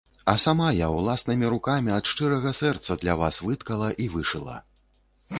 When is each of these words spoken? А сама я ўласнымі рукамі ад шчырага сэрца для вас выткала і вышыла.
А 0.31 0.33
сама 0.43 0.67
я 0.75 0.85
ўласнымі 0.93 1.49
рукамі 1.53 1.91
ад 1.97 2.09
шчырага 2.11 2.53
сэрца 2.59 2.97
для 3.03 3.13
вас 3.19 3.37
выткала 3.49 3.91
і 4.07 4.09
вышыла. 4.15 4.57